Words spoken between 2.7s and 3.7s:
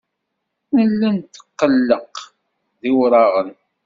d iwraɣen.